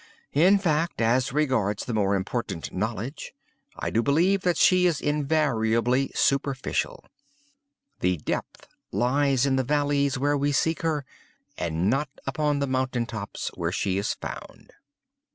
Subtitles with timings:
[0.33, 3.33] In fact, as regards the more important knowledge,
[3.77, 7.05] I do believe that she is invariably superficial.
[7.99, 11.05] The depth lies in the valleys where we seek her,
[11.55, 14.73] and not upon the mountain tops where she is found.